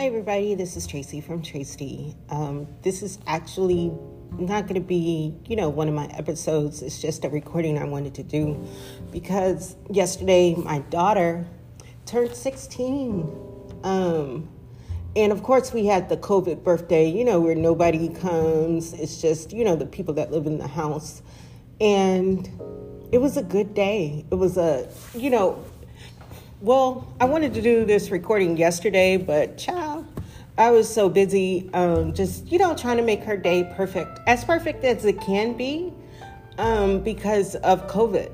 Hi, 0.00 0.06
everybody. 0.06 0.54
This 0.54 0.78
is 0.78 0.86
Tracy 0.86 1.20
from 1.20 1.42
Tracy. 1.42 2.16
Um, 2.30 2.66
this 2.80 3.02
is 3.02 3.18
actually 3.26 3.92
not 4.32 4.62
going 4.62 4.80
to 4.80 4.80
be, 4.80 5.36
you 5.44 5.56
know, 5.56 5.68
one 5.68 5.88
of 5.88 5.94
my 5.94 6.06
episodes. 6.06 6.80
It's 6.80 7.02
just 7.02 7.26
a 7.26 7.28
recording 7.28 7.76
I 7.76 7.84
wanted 7.84 8.14
to 8.14 8.22
do 8.22 8.66
because 9.10 9.76
yesterday 9.90 10.54
my 10.54 10.78
daughter 10.88 11.46
turned 12.06 12.34
16. 12.34 13.30
Um, 13.84 14.48
and 15.16 15.32
of 15.32 15.42
course, 15.42 15.74
we 15.74 15.84
had 15.84 16.08
the 16.08 16.16
COVID 16.16 16.64
birthday, 16.64 17.06
you 17.06 17.22
know, 17.22 17.38
where 17.38 17.54
nobody 17.54 18.08
comes. 18.08 18.94
It's 18.94 19.20
just, 19.20 19.52
you 19.52 19.64
know, 19.64 19.76
the 19.76 19.84
people 19.84 20.14
that 20.14 20.32
live 20.32 20.46
in 20.46 20.56
the 20.56 20.66
house. 20.66 21.20
And 21.78 22.48
it 23.12 23.18
was 23.18 23.36
a 23.36 23.42
good 23.42 23.74
day. 23.74 24.24
It 24.30 24.36
was 24.36 24.56
a, 24.56 24.88
you 25.12 25.28
know, 25.28 25.62
well, 26.62 27.10
I 27.18 27.24
wanted 27.24 27.54
to 27.54 27.62
do 27.62 27.86
this 27.86 28.10
recording 28.10 28.58
yesterday, 28.58 29.16
but 29.16 29.56
child, 29.56 29.89
I 30.60 30.70
was 30.70 30.92
so 30.92 31.08
busy 31.08 31.70
um, 31.72 32.12
just, 32.12 32.52
you 32.52 32.58
know, 32.58 32.76
trying 32.76 32.98
to 32.98 33.02
make 33.02 33.22
her 33.22 33.34
day 33.34 33.72
perfect, 33.78 34.20
as 34.26 34.44
perfect 34.44 34.84
as 34.84 35.06
it 35.06 35.18
can 35.18 35.56
be 35.56 35.90
um, 36.58 37.00
because 37.00 37.54
of 37.56 37.86
COVID. 37.86 38.30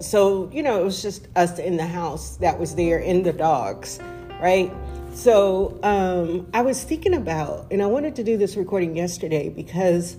So, 0.00 0.50
you 0.52 0.64
know, 0.64 0.80
it 0.80 0.84
was 0.84 1.00
just 1.00 1.28
us 1.36 1.60
in 1.60 1.76
the 1.76 1.86
house 1.86 2.36
that 2.38 2.58
was 2.58 2.74
there 2.74 2.98
and 2.98 3.24
the 3.24 3.32
dogs, 3.32 4.00
right? 4.40 4.72
So 5.14 5.78
um, 5.84 6.48
I 6.52 6.62
was 6.62 6.82
thinking 6.82 7.14
about, 7.14 7.68
and 7.70 7.80
I 7.80 7.86
wanted 7.86 8.16
to 8.16 8.24
do 8.24 8.36
this 8.36 8.56
recording 8.56 8.96
yesterday 8.96 9.48
because 9.48 10.16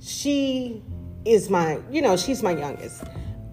she 0.00 0.82
is 1.24 1.50
my, 1.50 1.78
you 1.88 2.02
know, 2.02 2.16
she's 2.16 2.42
my 2.42 2.50
youngest. 2.50 3.04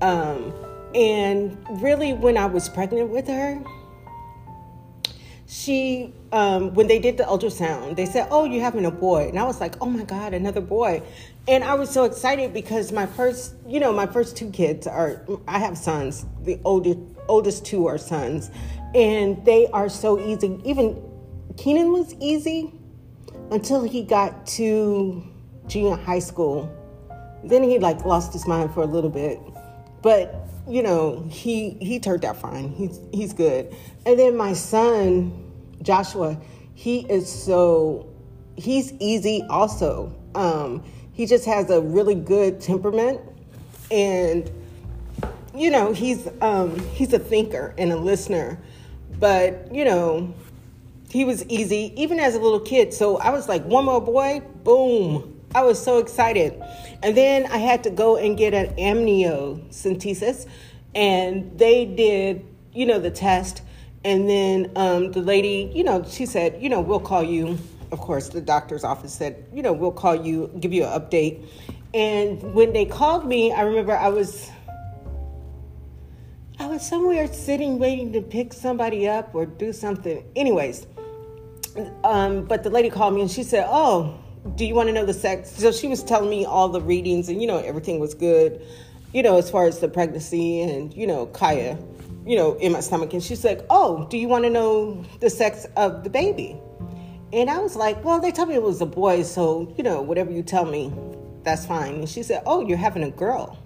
Um, 0.01 0.51
and 0.95 1.55
really, 1.83 2.13
when 2.13 2.35
I 2.35 2.47
was 2.47 2.67
pregnant 2.67 3.11
with 3.11 3.27
her, 3.27 3.63
she, 5.51 6.13
um, 6.31 6.73
when 6.75 6.87
they 6.87 6.97
did 6.97 7.17
the 7.17 7.25
ultrasound, 7.25 7.97
they 7.97 8.05
said, 8.05 8.25
Oh, 8.31 8.45
you're 8.45 8.63
having 8.63 8.85
a 8.85 8.91
boy. 8.91 9.27
And 9.27 9.37
I 9.37 9.43
was 9.43 9.59
like, 9.59 9.75
Oh 9.81 9.85
my 9.85 10.05
God, 10.05 10.33
another 10.33 10.61
boy. 10.61 11.03
And 11.45 11.61
I 11.65 11.73
was 11.73 11.89
so 11.89 12.05
excited 12.05 12.53
because 12.53 12.93
my 12.93 13.05
first, 13.05 13.55
you 13.67 13.81
know, 13.81 13.91
my 13.91 14.05
first 14.05 14.37
two 14.37 14.49
kids 14.49 14.87
are, 14.87 15.25
I 15.49 15.59
have 15.59 15.77
sons. 15.77 16.25
The 16.43 16.57
oldest, 16.63 16.99
oldest 17.27 17.65
two 17.65 17.85
are 17.87 17.97
sons. 17.97 18.49
And 18.95 19.43
they 19.43 19.67
are 19.67 19.89
so 19.89 20.17
easy. 20.25 20.57
Even 20.63 21.03
Keenan 21.57 21.91
was 21.91 22.15
easy 22.21 22.71
until 23.51 23.83
he 23.83 24.03
got 24.03 24.47
to 24.47 25.21
junior 25.67 25.97
high 25.97 26.19
school. 26.19 26.73
Then 27.43 27.63
he 27.63 27.77
like 27.77 28.05
lost 28.05 28.31
his 28.31 28.47
mind 28.47 28.73
for 28.73 28.83
a 28.83 28.87
little 28.87 29.09
bit. 29.09 29.41
But 30.01 30.47
you 30.67 30.83
know, 30.83 31.25
he 31.29 31.71
he 31.81 31.99
turned 31.99 32.25
out 32.25 32.37
fine. 32.37 32.69
He's 32.69 32.99
he's 33.13 33.33
good. 33.33 33.75
And 34.05 34.17
then 34.17 34.37
my 34.37 34.53
son, 34.53 35.51
Joshua, 35.81 36.37
he 36.75 36.99
is 37.09 37.29
so 37.29 38.07
he's 38.55 38.93
easy 38.93 39.43
also. 39.49 40.15
Um, 40.35 40.83
he 41.13 41.25
just 41.25 41.45
has 41.45 41.69
a 41.69 41.81
really 41.81 42.15
good 42.15 42.61
temperament 42.61 43.21
and 43.89 44.49
you 45.53 45.69
know, 45.69 45.93
he's 45.93 46.27
um 46.41 46.79
he's 46.91 47.13
a 47.13 47.19
thinker 47.19 47.73
and 47.77 47.91
a 47.91 47.97
listener. 47.97 48.57
But, 49.19 49.73
you 49.73 49.85
know, 49.85 50.33
he 51.09 51.25
was 51.25 51.45
easy 51.47 51.93
even 51.95 52.19
as 52.19 52.35
a 52.35 52.39
little 52.39 52.59
kid. 52.59 52.93
So 52.93 53.17
I 53.17 53.29
was 53.29 53.47
like, 53.47 53.63
one 53.65 53.85
more 53.85 54.01
boy, 54.01 54.41
boom. 54.63 55.40
I 55.53 55.63
was 55.63 55.83
so 55.83 55.97
excited. 55.97 56.61
And 57.03 57.15
then 57.15 57.45
I 57.47 57.57
had 57.57 57.83
to 57.83 57.89
go 57.89 58.17
and 58.17 58.37
get 58.37 58.53
an 58.53 58.75
amniocentesis, 58.75 60.47
and 60.95 61.57
they 61.57 61.85
did, 61.85 62.45
you 62.73 62.85
know, 62.85 62.99
the 62.99 63.11
test. 63.11 63.61
And 64.03 64.27
then 64.29 64.71
um, 64.75 65.11
the 65.11 65.21
lady, 65.21 65.71
you 65.73 65.83
know, 65.83 66.03
she 66.07 66.25
said, 66.25 66.61
you 66.61 66.69
know, 66.69 66.81
we'll 66.81 66.99
call 66.99 67.23
you. 67.23 67.57
Of 67.91 67.99
course, 67.99 68.29
the 68.29 68.41
doctor's 68.41 68.83
office 68.83 69.13
said, 69.13 69.45
you 69.53 69.61
know, 69.61 69.73
we'll 69.73 69.91
call 69.91 70.15
you, 70.15 70.49
give 70.59 70.73
you 70.73 70.85
an 70.85 70.99
update. 70.99 71.45
And 71.93 72.53
when 72.53 72.71
they 72.71 72.85
called 72.85 73.27
me, 73.27 73.51
I 73.51 73.61
remember 73.61 73.95
I 73.95 74.07
was 74.07 74.49
I 76.57 76.67
was 76.67 76.87
somewhere 76.87 77.27
sitting 77.27 77.79
waiting 77.79 78.13
to 78.13 78.21
pick 78.21 78.53
somebody 78.53 79.07
up 79.07 79.33
or 79.33 79.45
do 79.45 79.73
something. 79.73 80.23
Anyways, 80.35 80.85
um, 82.03 82.45
but 82.45 82.63
the 82.63 82.69
lady 82.69 82.89
called 82.89 83.15
me 83.15 83.21
and 83.21 83.31
she 83.31 83.43
said, 83.43 83.65
"Oh, 83.67 84.17
do 84.55 84.65
you 84.65 84.73
want 84.73 84.87
to 84.87 84.93
know 84.93 85.05
the 85.05 85.13
sex? 85.13 85.51
So 85.51 85.71
she 85.71 85.87
was 85.87 86.03
telling 86.03 86.29
me 86.29 86.45
all 86.45 86.69
the 86.69 86.81
readings, 86.81 87.29
and 87.29 87.41
you 87.41 87.47
know 87.47 87.57
everything 87.57 87.99
was 87.99 88.13
good, 88.13 88.61
you 89.13 89.23
know, 89.23 89.37
as 89.37 89.49
far 89.49 89.65
as 89.65 89.79
the 89.79 89.87
pregnancy 89.87 90.61
and 90.61 90.93
you 90.93 91.05
know 91.05 91.27
Kaya, 91.27 91.77
you 92.25 92.35
know, 92.35 92.55
in 92.55 92.71
my 92.71 92.79
stomach. 92.79 93.13
And 93.13 93.23
she's 93.23 93.43
like, 93.43 93.61
"Oh, 93.69 94.07
do 94.09 94.17
you 94.17 94.27
want 94.27 94.45
to 94.45 94.49
know 94.49 95.03
the 95.19 95.29
sex 95.29 95.65
of 95.77 96.03
the 96.03 96.09
baby?" 96.09 96.59
And 97.33 97.49
I 97.49 97.59
was 97.59 97.75
like, 97.75 98.03
"Well, 98.03 98.19
they 98.19 98.31
told 98.31 98.49
me 98.49 98.55
it 98.55 98.63
was 98.63 98.81
a 98.81 98.85
boy, 98.85 99.23
so 99.23 99.73
you 99.77 99.83
know, 99.83 100.01
whatever 100.01 100.31
you 100.31 100.43
tell 100.43 100.65
me, 100.65 100.91
that's 101.43 101.65
fine." 101.65 101.95
And 101.95 102.09
she 102.09 102.23
said, 102.23 102.41
"Oh, 102.45 102.61
you're 102.61 102.77
having 102.77 103.03
a 103.03 103.11
girl." 103.11 103.57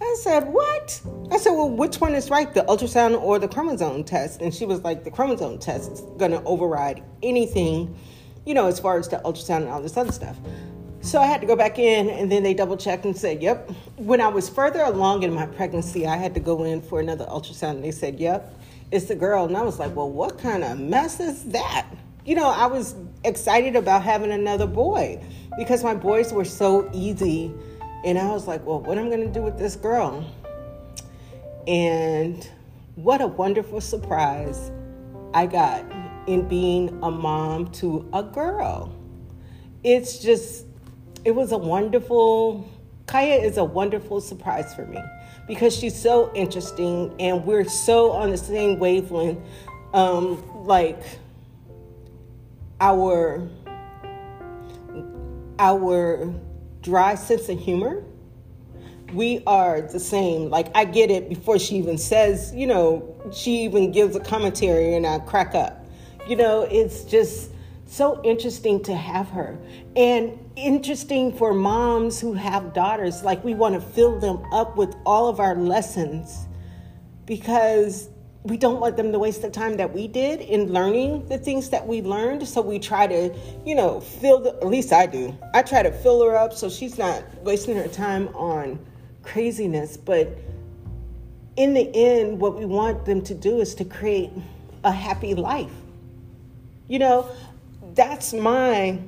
I 0.00 0.16
said, 0.20 0.52
What? 0.52 1.00
I 1.30 1.38
said, 1.38 1.52
Well, 1.52 1.70
which 1.70 1.96
one 2.00 2.14
is 2.14 2.28
right, 2.28 2.52
the 2.52 2.62
ultrasound 2.62 3.20
or 3.20 3.38
the 3.38 3.48
chromosome 3.48 4.04
test? 4.04 4.42
And 4.42 4.54
she 4.54 4.66
was 4.66 4.82
like, 4.82 5.02
The 5.02 5.10
chromosome 5.10 5.58
test 5.58 5.92
is 5.92 6.00
going 6.18 6.32
to 6.32 6.42
override 6.44 7.02
anything 7.22 7.96
you 8.44 8.54
know, 8.54 8.66
as 8.66 8.78
far 8.78 8.98
as 8.98 9.08
the 9.08 9.16
ultrasound 9.24 9.62
and 9.62 9.68
all 9.68 9.80
this 9.80 9.96
other 9.96 10.12
stuff. 10.12 10.36
So 11.00 11.20
I 11.20 11.26
had 11.26 11.42
to 11.42 11.46
go 11.46 11.54
back 11.54 11.78
in, 11.78 12.08
and 12.08 12.32
then 12.32 12.42
they 12.42 12.54
double 12.54 12.78
checked 12.78 13.04
and 13.04 13.16
said, 13.16 13.42
"Yep." 13.42 13.70
When 13.96 14.20
I 14.20 14.28
was 14.28 14.48
further 14.48 14.80
along 14.80 15.22
in 15.22 15.34
my 15.34 15.46
pregnancy, 15.46 16.06
I 16.06 16.16
had 16.16 16.32
to 16.34 16.40
go 16.40 16.64
in 16.64 16.80
for 16.80 16.98
another 16.98 17.26
ultrasound, 17.26 17.72
and 17.72 17.84
they 17.84 17.90
said, 17.90 18.18
"Yep, 18.18 18.54
it's 18.90 19.04
the 19.06 19.14
girl." 19.14 19.44
And 19.44 19.56
I 19.56 19.62
was 19.62 19.78
like, 19.78 19.94
"Well, 19.94 20.08
what 20.08 20.38
kind 20.38 20.64
of 20.64 20.78
mess 20.78 21.20
is 21.20 21.44
that?" 21.44 21.86
You 22.24 22.34
know, 22.36 22.48
I 22.48 22.66
was 22.66 22.94
excited 23.22 23.76
about 23.76 24.02
having 24.02 24.32
another 24.32 24.66
boy 24.66 25.20
because 25.58 25.84
my 25.84 25.94
boys 25.94 26.32
were 26.32 26.46
so 26.46 26.88
easy, 26.94 27.52
and 28.02 28.18
I 28.18 28.30
was 28.32 28.46
like, 28.46 28.66
"Well, 28.66 28.80
what 28.80 28.96
am 28.96 29.06
I 29.06 29.10
going 29.10 29.26
to 29.26 29.32
do 29.32 29.42
with 29.42 29.58
this 29.58 29.76
girl?" 29.76 30.24
And 31.66 32.48
what 32.96 33.20
a 33.20 33.26
wonderful 33.26 33.82
surprise 33.82 34.70
I 35.34 35.46
got 35.46 35.84
in 36.26 36.48
being 36.48 36.98
a 37.02 37.10
mom 37.10 37.70
to 37.72 38.08
a 38.12 38.22
girl. 38.22 38.94
It's 39.82 40.18
just, 40.18 40.66
it 41.24 41.32
was 41.32 41.52
a 41.52 41.58
wonderful, 41.58 42.68
Kaya 43.06 43.36
is 43.36 43.56
a 43.56 43.64
wonderful 43.64 44.20
surprise 44.20 44.74
for 44.74 44.86
me 44.86 44.98
because 45.46 45.76
she's 45.76 45.94
so 45.94 46.32
interesting 46.34 47.14
and 47.18 47.44
we're 47.44 47.68
so 47.68 48.12
on 48.12 48.30
the 48.30 48.38
same 48.38 48.78
wavelength. 48.78 49.38
Um, 49.92 50.42
like 50.66 51.00
our 52.80 53.48
our 55.60 56.34
dry 56.82 57.14
sense 57.14 57.48
of 57.48 57.60
humor 57.60 58.02
we 59.14 59.42
are 59.46 59.80
the 59.80 60.00
same. 60.00 60.50
Like 60.50 60.68
I 60.74 60.84
get 60.84 61.10
it 61.10 61.28
before 61.28 61.58
she 61.58 61.76
even 61.76 61.98
says, 61.98 62.52
you 62.54 62.66
know, 62.66 63.14
she 63.32 63.62
even 63.62 63.92
gives 63.92 64.16
a 64.16 64.20
commentary 64.20 64.94
and 64.94 65.06
I 65.06 65.20
crack 65.20 65.54
up. 65.54 65.83
You 66.26 66.36
know, 66.36 66.62
it's 66.62 67.04
just 67.04 67.50
so 67.86 68.20
interesting 68.24 68.82
to 68.84 68.94
have 68.94 69.28
her. 69.28 69.58
And 69.94 70.38
interesting 70.56 71.32
for 71.32 71.52
moms 71.52 72.20
who 72.20 72.32
have 72.32 72.72
daughters. 72.72 73.22
Like, 73.22 73.44
we 73.44 73.54
want 73.54 73.74
to 73.74 73.80
fill 73.80 74.18
them 74.18 74.42
up 74.52 74.76
with 74.76 74.94
all 75.04 75.28
of 75.28 75.38
our 75.38 75.54
lessons 75.54 76.46
because 77.26 78.08
we 78.42 78.56
don't 78.56 78.80
want 78.80 78.96
them 78.96 79.12
to 79.12 79.18
waste 79.18 79.42
the 79.42 79.50
time 79.50 79.76
that 79.76 79.92
we 79.92 80.06
did 80.06 80.40
in 80.40 80.72
learning 80.72 81.26
the 81.28 81.38
things 81.38 81.70
that 81.70 81.86
we 81.86 82.02
learned. 82.02 82.46
So 82.46 82.60
we 82.60 82.78
try 82.78 83.06
to, 83.06 83.34
you 83.64 83.74
know, 83.74 84.00
fill 84.00 84.40
the, 84.40 84.50
at 84.56 84.66
least 84.66 84.92
I 84.92 85.06
do. 85.06 85.36
I 85.52 85.62
try 85.62 85.82
to 85.82 85.92
fill 85.92 86.22
her 86.24 86.36
up 86.36 86.52
so 86.52 86.68
she's 86.68 86.98
not 86.98 87.22
wasting 87.42 87.76
her 87.76 87.88
time 87.88 88.28
on 88.28 88.78
craziness. 89.22 89.96
But 89.96 90.36
in 91.56 91.74
the 91.74 91.90
end, 91.94 92.40
what 92.40 92.58
we 92.58 92.64
want 92.64 93.04
them 93.04 93.22
to 93.22 93.34
do 93.34 93.60
is 93.60 93.74
to 93.76 93.84
create 93.84 94.30
a 94.84 94.92
happy 94.92 95.34
life 95.34 95.72
you 96.88 96.98
know, 96.98 97.28
that's 97.94 98.32
my 98.32 98.98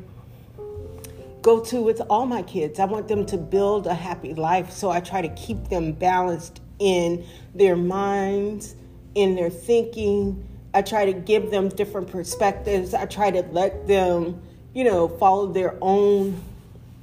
go 1.42 1.60
to 1.60 1.80
with 1.80 2.02
all 2.10 2.26
my 2.26 2.42
kids. 2.42 2.80
I 2.80 2.86
want 2.86 3.06
them 3.06 3.24
to 3.26 3.36
build 3.36 3.86
a 3.86 3.94
happy 3.94 4.34
life, 4.34 4.72
so 4.72 4.90
I 4.90 4.98
try 4.98 5.22
to 5.22 5.28
keep 5.28 5.68
them 5.68 5.92
balanced 5.92 6.60
in 6.80 7.24
their 7.54 7.76
minds, 7.76 8.74
in 9.14 9.36
their 9.36 9.50
thinking. 9.50 10.44
I 10.74 10.82
try 10.82 11.04
to 11.04 11.12
give 11.12 11.52
them 11.52 11.68
different 11.68 12.08
perspectives. 12.08 12.94
I 12.94 13.06
try 13.06 13.30
to 13.30 13.42
let 13.52 13.86
them, 13.86 14.42
you 14.74 14.82
know, 14.82 15.06
follow 15.06 15.52
their 15.52 15.76
own 15.80 16.42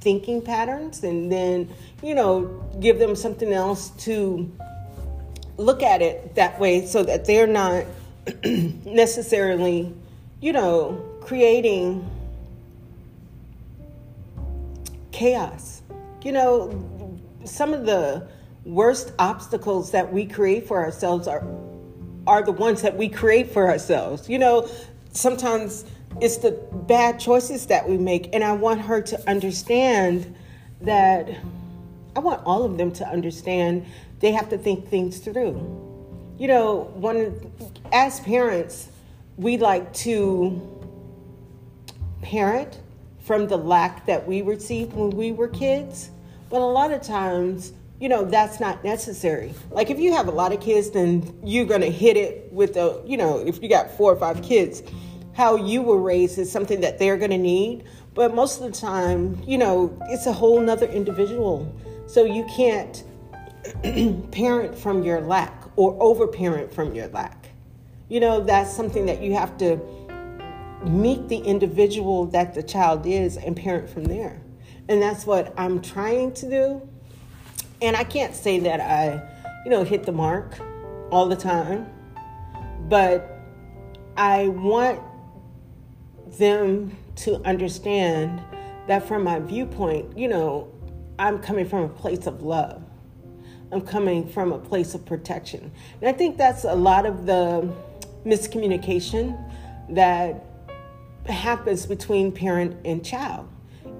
thinking 0.00 0.42
patterns 0.42 1.02
and 1.02 1.32
then, 1.32 1.70
you 2.02 2.14
know, 2.14 2.62
give 2.80 2.98
them 2.98 3.16
something 3.16 3.50
else 3.50 3.88
to 4.04 4.52
look 5.56 5.82
at 5.82 6.02
it 6.02 6.34
that 6.34 6.60
way 6.60 6.84
so 6.84 7.02
that 7.02 7.24
they're 7.24 7.46
not 7.46 7.86
necessarily 8.44 9.94
you 10.44 10.52
know, 10.52 11.02
creating 11.22 12.06
chaos. 15.10 15.80
You 16.22 16.32
know, 16.32 17.18
some 17.44 17.72
of 17.72 17.86
the 17.86 18.28
worst 18.66 19.12
obstacles 19.18 19.92
that 19.92 20.12
we 20.12 20.26
create 20.26 20.68
for 20.68 20.84
ourselves 20.84 21.26
are 21.26 21.42
are 22.26 22.42
the 22.42 22.52
ones 22.52 22.82
that 22.82 22.94
we 22.94 23.08
create 23.08 23.52
for 23.52 23.70
ourselves. 23.70 24.28
You 24.28 24.38
know, 24.38 24.68
sometimes 25.12 25.86
it's 26.20 26.36
the 26.36 26.50
bad 26.50 27.18
choices 27.18 27.64
that 27.68 27.88
we 27.88 27.96
make. 27.96 28.28
And 28.34 28.44
I 28.44 28.52
want 28.52 28.82
her 28.82 29.00
to 29.00 29.30
understand 29.30 30.36
that 30.82 31.26
I 32.14 32.18
want 32.20 32.42
all 32.44 32.64
of 32.64 32.76
them 32.76 32.92
to 32.92 33.08
understand 33.08 33.86
they 34.20 34.32
have 34.32 34.50
to 34.50 34.58
think 34.58 34.88
things 34.88 35.20
through. 35.20 35.54
You 36.36 36.48
know, 36.48 36.92
one 36.96 37.50
as 37.92 38.20
parents, 38.20 38.90
we 39.36 39.56
like 39.56 39.92
to 39.92 40.70
parent 42.22 42.80
from 43.24 43.48
the 43.48 43.56
lack 43.56 44.06
that 44.06 44.26
we 44.26 44.42
received 44.42 44.92
when 44.92 45.10
we 45.10 45.32
were 45.32 45.48
kids. 45.48 46.10
But 46.50 46.60
a 46.60 46.66
lot 46.66 46.92
of 46.92 47.02
times, 47.02 47.72
you 47.98 48.08
know, 48.08 48.24
that's 48.24 48.60
not 48.60 48.84
necessary. 48.84 49.54
Like 49.70 49.90
if 49.90 49.98
you 49.98 50.12
have 50.12 50.28
a 50.28 50.30
lot 50.30 50.52
of 50.52 50.60
kids, 50.60 50.90
then 50.90 51.38
you're 51.42 51.64
gonna 51.64 51.86
hit 51.86 52.16
it 52.16 52.52
with 52.52 52.74
the, 52.74 53.02
you 53.06 53.16
know, 53.16 53.38
if 53.38 53.62
you 53.62 53.68
got 53.68 53.90
four 53.90 54.12
or 54.12 54.16
five 54.16 54.42
kids, 54.42 54.82
how 55.32 55.56
you 55.56 55.82
were 55.82 56.00
raised 56.00 56.38
is 56.38 56.50
something 56.50 56.80
that 56.82 56.98
they're 56.98 57.16
gonna 57.16 57.38
need. 57.38 57.84
But 58.14 58.34
most 58.34 58.60
of 58.60 58.72
the 58.72 58.78
time, 58.78 59.42
you 59.46 59.58
know, 59.58 59.98
it's 60.08 60.26
a 60.26 60.32
whole 60.32 60.60
nother 60.60 60.86
individual. 60.86 61.74
So 62.06 62.24
you 62.24 62.44
can't 62.54 63.02
parent 64.32 64.78
from 64.78 65.02
your 65.02 65.20
lack 65.20 65.64
or 65.76 65.96
overparent 66.00 66.72
from 66.72 66.94
your 66.94 67.08
lack. 67.08 67.48
You 68.08 68.20
know, 68.20 68.40
that's 68.40 68.74
something 68.74 69.06
that 69.06 69.22
you 69.22 69.34
have 69.34 69.56
to 69.58 69.78
meet 70.84 71.28
the 71.28 71.38
individual 71.38 72.26
that 72.26 72.54
the 72.54 72.62
child 72.62 73.06
is 73.06 73.36
and 73.36 73.56
parent 73.56 73.88
from 73.88 74.04
there. 74.04 74.40
And 74.88 75.00
that's 75.00 75.26
what 75.26 75.54
I'm 75.56 75.80
trying 75.80 76.32
to 76.34 76.50
do. 76.50 76.88
And 77.80 77.96
I 77.96 78.04
can't 78.04 78.34
say 78.34 78.60
that 78.60 78.80
I, 78.80 79.22
you 79.64 79.70
know, 79.70 79.84
hit 79.84 80.04
the 80.04 80.12
mark 80.12 80.58
all 81.10 81.26
the 81.26 81.36
time, 81.36 81.86
but 82.88 83.30
I 84.16 84.48
want 84.48 85.00
them 86.38 86.96
to 87.16 87.36
understand 87.46 88.42
that 88.86 89.08
from 89.08 89.24
my 89.24 89.40
viewpoint, 89.40 90.16
you 90.18 90.28
know, 90.28 90.70
I'm 91.18 91.38
coming 91.38 91.66
from 91.66 91.84
a 91.84 91.88
place 91.88 92.26
of 92.26 92.42
love. 92.42 92.82
I'm 93.72 93.80
coming 93.80 94.28
from 94.28 94.52
a 94.52 94.58
place 94.58 94.94
of 94.94 95.04
protection. 95.06 95.72
And 96.00 96.08
I 96.08 96.12
think 96.12 96.36
that's 96.36 96.64
a 96.64 96.74
lot 96.74 97.06
of 97.06 97.26
the 97.26 97.72
miscommunication 98.24 99.38
that 99.90 100.44
happens 101.26 101.86
between 101.86 102.32
parent 102.32 102.76
and 102.84 103.04
child 103.04 103.48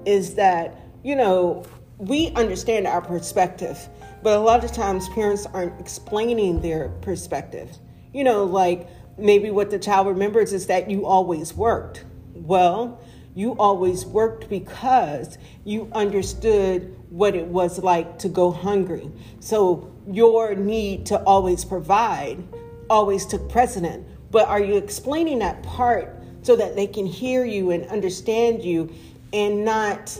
is 0.05 0.35
that, 0.35 0.75
you 1.03 1.15
know, 1.15 1.65
we 1.97 2.29
understand 2.31 2.87
our 2.87 3.01
perspective, 3.01 3.77
but 4.21 4.37
a 4.37 4.41
lot 4.41 4.63
of 4.63 4.71
times 4.71 5.07
parents 5.09 5.45
aren't 5.47 5.79
explaining 5.79 6.61
their 6.61 6.89
perspective. 7.01 7.77
You 8.13 8.23
know, 8.23 8.43
like 8.43 8.87
maybe 9.17 9.49
what 9.49 9.69
the 9.69 9.79
child 9.79 10.07
remembers 10.07 10.53
is 10.53 10.67
that 10.67 10.89
you 10.89 11.05
always 11.05 11.53
worked. 11.53 12.05
Well, 12.33 13.01
you 13.33 13.53
always 13.57 14.05
worked 14.05 14.49
because 14.49 15.37
you 15.65 15.89
understood 15.93 16.95
what 17.09 17.35
it 17.35 17.45
was 17.45 17.79
like 17.79 18.17
to 18.19 18.29
go 18.29 18.51
hungry. 18.51 19.11
So 19.39 19.93
your 20.09 20.55
need 20.55 21.05
to 21.07 21.21
always 21.23 21.65
provide 21.65 22.43
always 22.89 23.25
took 23.25 23.49
precedent. 23.49 24.07
But 24.35 24.49
are 24.49 24.59
you 24.59 24.75
explaining 24.75 25.39
that 25.39 25.63
part 25.63 26.13
so 26.41 26.57
that 26.57 26.75
they 26.75 26.87
can 26.87 27.05
hear 27.05 27.45
you 27.45 27.71
and 27.71 27.85
understand 27.85 28.65
you 28.65 28.93
and 29.31 29.63
not 29.63 30.19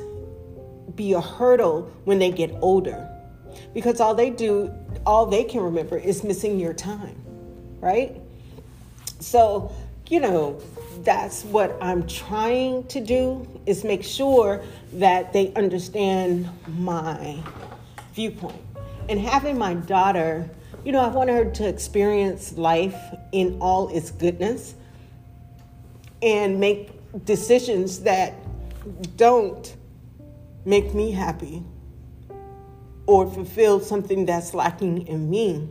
be 0.96 1.12
a 1.12 1.20
hurdle 1.20 1.92
when 2.06 2.18
they 2.18 2.32
get 2.32 2.56
older? 2.62 3.10
Because 3.74 4.00
all 4.00 4.16
they 4.16 4.30
do, 4.30 4.74
all 5.06 5.26
they 5.26 5.44
can 5.44 5.60
remember 5.60 5.98
is 5.98 6.24
missing 6.24 6.62
your 6.62 6.74
time, 6.74 7.22
right? 7.82 8.16
So, 9.20 9.76
you 10.08 10.22
know, 10.22 10.62
that's 11.00 11.44
what 11.44 11.78
I'm 11.82 12.08
trying 12.08 12.88
to 12.88 13.02
do 13.02 13.46
is 13.66 13.84
make 13.84 14.06
sure 14.06 14.64
that 14.94 15.34
they 15.34 15.54
understand 15.56 16.48
my 16.70 17.38
viewpoint. 18.14 18.62
And 19.10 19.20
having 19.20 19.58
my 19.58 19.74
daughter, 19.74 20.50
you 20.86 20.92
know, 20.92 21.02
I 21.02 21.08
want 21.08 21.32
her 21.32 21.46
to 21.50 21.68
experience 21.68 22.54
life 22.58 22.96
in 23.32 23.58
all 23.60 23.90
its 23.90 24.12
goodness 24.12 24.76
and 26.22 26.60
make 26.60 26.92
decisions 27.26 28.02
that 28.02 28.36
don't 29.18 29.76
make 30.64 30.94
me 30.94 31.12
happy 31.12 31.64
or 33.08 33.30
fulfill 33.30 33.80
something 33.80 34.26
that's 34.26 34.54
lacking 34.54 35.08
in 35.08 35.30
me. 35.30 35.68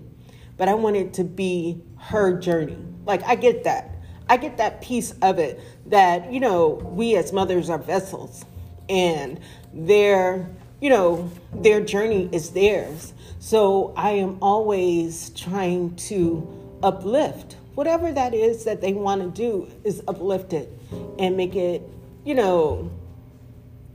But 0.56 0.68
I 0.68 0.74
want 0.74 0.96
it 0.96 1.14
to 1.14 1.24
be 1.24 1.80
her 1.98 2.36
journey. 2.38 2.78
Like, 3.06 3.22
I 3.22 3.36
get 3.36 3.64
that. 3.64 3.90
I 4.28 4.36
get 4.36 4.56
that 4.56 4.80
piece 4.82 5.12
of 5.22 5.38
it 5.38 5.60
that, 5.86 6.32
you 6.32 6.40
know, 6.40 6.70
we 6.70 7.16
as 7.16 7.32
mothers 7.32 7.70
are 7.70 7.78
vessels 7.78 8.44
and 8.88 9.38
their, 9.72 10.50
you 10.80 10.90
know, 10.90 11.30
their 11.52 11.80
journey 11.80 12.28
is 12.32 12.50
theirs. 12.50 13.12
So 13.38 13.92
I 13.96 14.10
am 14.10 14.38
always 14.42 15.30
trying 15.30 15.96
to 15.96 16.78
uplift 16.82 17.56
whatever 17.74 18.12
that 18.12 18.34
is 18.34 18.64
that 18.64 18.80
they 18.80 18.92
want 18.92 19.20
to 19.22 19.28
do 19.30 19.68
is 19.82 20.02
uplift 20.06 20.52
it 20.52 20.70
and 21.18 21.36
make 21.36 21.56
it, 21.56 21.82
you 22.24 22.34
know, 22.34 22.90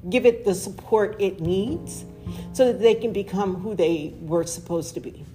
give 0.09 0.25
it 0.25 0.45
the 0.45 0.53
support 0.53 1.15
it 1.19 1.39
needs 1.39 2.05
so 2.53 2.65
that 2.65 2.79
they 2.79 2.95
can 2.95 3.13
become 3.13 3.55
who 3.55 3.75
they 3.75 4.13
were 4.21 4.45
supposed 4.45 4.93
to 4.93 4.99
be. 4.99 5.25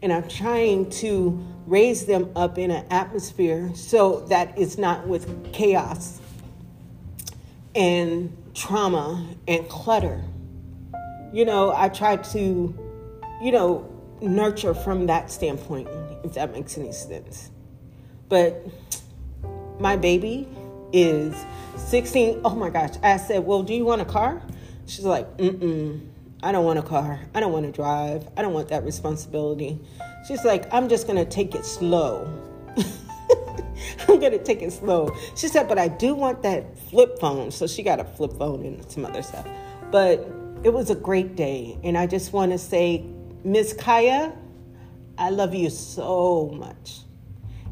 And 0.00 0.12
I'm 0.12 0.28
trying 0.28 0.90
to 0.90 1.44
raise 1.66 2.06
them 2.06 2.30
up 2.36 2.56
in 2.56 2.70
an 2.70 2.86
atmosphere 2.90 3.72
so 3.74 4.20
that 4.26 4.56
it's 4.56 4.78
not 4.78 5.06
with 5.06 5.52
chaos 5.52 6.20
and 7.74 8.36
trauma 8.54 9.26
and 9.46 9.68
clutter. 9.68 10.22
You 11.32 11.44
know, 11.44 11.72
I 11.74 11.88
try 11.88 12.16
to, 12.16 12.78
you 13.42 13.52
know, 13.52 13.90
nurture 14.20 14.74
from 14.74 15.06
that 15.06 15.30
standpoint, 15.30 15.88
if 16.24 16.34
that 16.34 16.52
makes 16.52 16.76
any 16.78 16.92
sense. 16.92 17.50
But 18.28 18.66
my 19.78 19.96
baby 19.96 20.48
is 20.92 21.34
16. 21.76 22.40
Oh 22.44 22.54
my 22.54 22.70
gosh. 22.70 22.94
I 23.02 23.16
said, 23.16 23.44
Well, 23.44 23.62
do 23.62 23.74
you 23.74 23.84
want 23.84 24.00
a 24.00 24.06
car? 24.06 24.42
She's 24.86 25.04
like, 25.04 25.36
Mm 25.36 25.58
mm. 25.58 26.00
I 26.42 26.52
don't 26.52 26.64
want 26.64 26.78
a 26.78 26.82
car. 26.82 27.20
I 27.34 27.40
don't 27.40 27.52
want 27.52 27.66
to 27.66 27.72
drive. 27.72 28.28
I 28.36 28.42
don't 28.42 28.52
want 28.52 28.68
that 28.68 28.84
responsibility. 28.84 29.80
She's 30.26 30.44
like, 30.44 30.72
I'm 30.72 30.88
just 30.88 31.08
going 31.08 31.18
to 31.18 31.28
take 31.28 31.54
it 31.54 31.64
slow. 31.64 32.32
I'm 34.08 34.20
going 34.20 34.32
to 34.32 34.42
take 34.42 34.62
it 34.62 34.72
slow. 34.72 35.16
She 35.34 35.48
said, 35.48 35.66
but 35.68 35.78
I 35.78 35.88
do 35.88 36.14
want 36.14 36.42
that 36.44 36.78
flip 36.78 37.18
phone. 37.18 37.50
So 37.50 37.66
she 37.66 37.82
got 37.82 37.98
a 37.98 38.04
flip 38.04 38.34
phone 38.34 38.64
and 38.64 38.88
some 38.90 39.04
other 39.04 39.22
stuff. 39.22 39.48
But 39.90 40.28
it 40.64 40.72
was 40.72 40.90
a 40.90 40.94
great 40.94 41.36
day. 41.36 41.78
And 41.84 41.96
I 41.96 42.06
just 42.06 42.32
want 42.32 42.52
to 42.52 42.58
say, 42.58 43.04
Miss 43.44 43.72
Kaya, 43.72 44.32
I 45.16 45.30
love 45.30 45.54
you 45.54 45.70
so 45.70 46.50
much. 46.54 47.00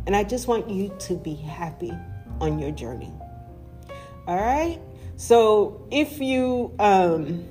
And 0.07 0.15
I 0.15 0.25
just 0.25 0.49
want 0.49 0.71
you 0.71 0.95
to 1.01 1.15
be 1.15 1.35
happy 1.35 1.93
on 2.41 2.59
your 2.59 2.71
journey. 2.71 3.13
All 4.27 4.37
right? 4.37 4.81
So 5.17 5.87
if 5.91 6.21
you, 6.21 6.75
um, 6.79 7.45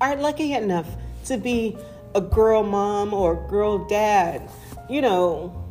are 0.00 0.16
lucky 0.16 0.52
enough 0.52 0.86
to 1.24 1.38
be 1.38 1.76
a 2.14 2.20
girl 2.20 2.62
mom 2.62 3.14
or 3.14 3.46
girl 3.48 3.86
dad, 3.86 4.48
you 4.88 5.00
know, 5.00 5.64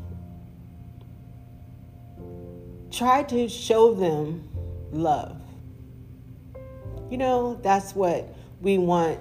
try 2.92 3.24
to 3.24 3.48
show 3.48 3.94
them 3.94 4.48
love. 4.92 5.40
You 7.10 7.18
know, 7.18 7.60
that's 7.62 7.94
what 7.94 8.35
we 8.66 8.80
want 8.80 9.20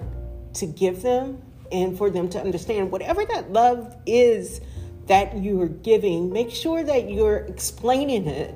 to 0.55 0.65
give 0.65 1.03
them 1.03 1.39
and 1.71 1.95
for 1.97 2.09
them 2.09 2.27
to 2.29 2.41
understand 2.41 2.91
whatever 2.91 3.23
that 3.25 3.53
love 3.53 3.95
is 4.07 4.59
that 5.05 5.37
you 5.37 5.61
are 5.61 5.67
giving, 5.69 6.33
make 6.33 6.49
sure 6.49 6.83
that 6.83 7.11
you're 7.11 7.37
explaining 7.37 8.27
it 8.27 8.53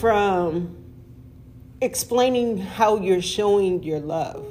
from 0.00 0.74
explaining 1.82 2.56
how 2.56 2.98
you're 2.98 3.20
showing 3.20 3.82
your 3.82 4.00
love 4.00 4.46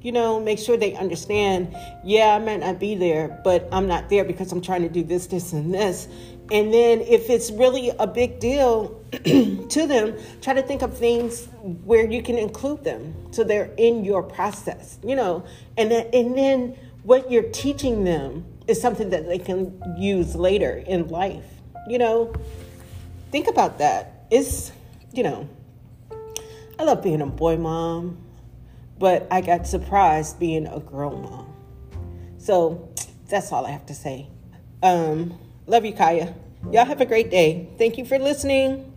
you 0.00 0.12
know, 0.12 0.40
make 0.40 0.58
sure 0.58 0.76
they 0.76 0.94
understand, 0.94 1.74
yeah, 2.04 2.34
I 2.34 2.38
might 2.38 2.60
not 2.60 2.78
be 2.78 2.94
there, 2.94 3.40
but 3.42 3.68
I'm 3.72 3.88
not 3.88 4.08
there 4.08 4.24
because 4.24 4.52
I'm 4.52 4.60
trying 4.60 4.82
to 4.82 4.88
do 4.88 5.02
this, 5.02 5.26
this, 5.26 5.52
and 5.52 5.74
this. 5.74 6.06
And 6.50 6.72
then 6.72 7.00
if 7.00 7.28
it's 7.28 7.50
really 7.50 7.90
a 7.98 8.06
big 8.06 8.38
deal 8.38 9.04
to 9.12 9.86
them, 9.86 10.14
try 10.40 10.54
to 10.54 10.62
think 10.62 10.82
of 10.82 10.96
things 10.96 11.46
where 11.84 12.06
you 12.06 12.22
can 12.22 12.38
include 12.38 12.84
them 12.84 13.14
so 13.32 13.44
they're 13.44 13.70
in 13.76 14.04
your 14.04 14.22
process, 14.22 14.98
you 15.04 15.16
know. 15.16 15.44
And 15.76 15.90
then, 15.90 16.08
and 16.12 16.38
then 16.38 16.76
what 17.02 17.30
you're 17.30 17.50
teaching 17.50 18.04
them 18.04 18.46
is 18.66 18.80
something 18.80 19.10
that 19.10 19.26
they 19.26 19.38
can 19.38 19.82
use 19.98 20.36
later 20.36 20.82
in 20.86 21.08
life, 21.08 21.44
you 21.88 21.98
know. 21.98 22.32
Think 23.30 23.48
about 23.48 23.78
that. 23.78 24.26
It's, 24.30 24.72
you 25.12 25.22
know, 25.22 25.48
I 26.78 26.84
love 26.84 27.02
being 27.02 27.20
a 27.20 27.26
boy 27.26 27.56
mom 27.56 28.16
but 28.98 29.26
I 29.30 29.40
got 29.40 29.66
surprised 29.66 30.38
being 30.38 30.66
a 30.66 30.80
girl 30.80 31.16
mom. 31.16 31.54
So 32.38 32.92
that's 33.28 33.52
all 33.52 33.66
I 33.66 33.70
have 33.70 33.86
to 33.86 33.94
say. 33.94 34.28
Um, 34.82 35.38
love 35.66 35.84
you, 35.84 35.92
Kaya. 35.92 36.34
Y'all 36.72 36.84
have 36.84 37.00
a 37.00 37.06
great 37.06 37.30
day. 37.30 37.68
Thank 37.78 37.98
you 37.98 38.04
for 38.04 38.18
listening. 38.18 38.87